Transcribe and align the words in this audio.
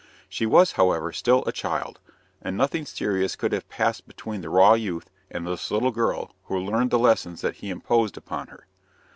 She 0.27 0.47
was, 0.47 0.71
however, 0.71 1.13
still 1.13 1.43
a 1.45 1.51
child, 1.51 1.99
and 2.41 2.57
nothing 2.57 2.87
serious 2.87 3.35
could 3.35 3.51
have 3.51 3.69
passed 3.69 4.07
between 4.07 4.41
the 4.41 4.49
raw 4.49 4.73
youth 4.73 5.11
and 5.29 5.45
this 5.45 5.69
little 5.69 5.91
girl 5.91 6.33
who 6.45 6.57
learned 6.57 6.89
the 6.89 6.97
lessons 6.97 7.41
that 7.41 7.57
he 7.57 7.69
imposed 7.69 8.17
upon 8.17 8.47
her. 8.47 8.65